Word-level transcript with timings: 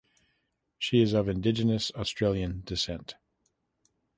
She 0.79 0.99
is 1.03 1.13
of 1.13 1.29
Indigenous 1.29 1.91
Australian 1.93 2.63
descent. 2.65 3.13